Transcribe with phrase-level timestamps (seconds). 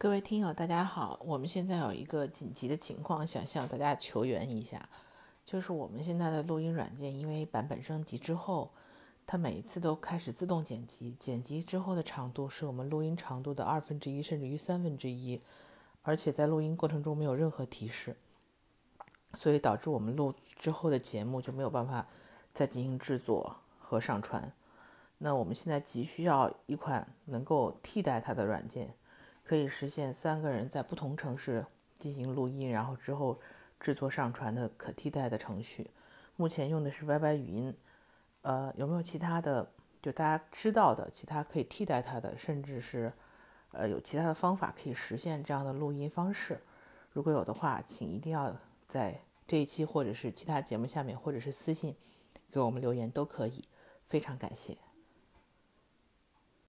[0.00, 4.88] 各位听友，大家好，我们现在有一个紧急的情况，想向大家求援一下，
[5.44, 8.70] 就是我们现在的录音软件，因为版本升级之后，
[9.26, 15.42] 它每一次都开始自动剪辑，剪辑之后的长度是我们录音长度的二分之一，甚至于三分之一，
[16.02, 18.16] 而且在录音过程中没有任何提示，
[19.34, 22.06] 所以导致我们录之后的节目就没有办法
[22.52, 24.52] 再进行制作和上传。
[25.18, 28.94] 那我们现在急需要一款能够替代它的软件。
[29.48, 33.40] 可以实现三个人在不同城市进行录音，然后之后
[33.80, 35.90] 制作上传的可替代的程序。
[36.36, 37.74] 目前用的是 YY 语音，
[38.42, 39.72] 呃，有没有其他的
[40.02, 43.10] 就大家知道的其他可以替代它的，甚至是
[43.72, 46.60] 呃有其他的方法可以实现这样的录音方式？
[47.10, 48.54] 如果有的话，请一定要
[48.86, 51.96] 在这一期或者是其他节目下面，或者是私信
[52.52, 53.64] 给我们留言都可以，
[54.04, 54.76] 非常感谢。